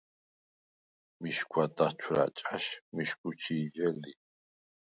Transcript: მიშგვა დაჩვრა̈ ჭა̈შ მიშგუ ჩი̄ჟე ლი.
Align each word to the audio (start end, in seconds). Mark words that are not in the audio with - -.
მიშგვა 1.21 1.65
დაჩვრა̈ 1.75 2.29
ჭა̈შ 2.37 2.65
მიშგუ 2.95 3.31
ჩი̄ჟე 3.41 3.87
ლი. 3.99 4.13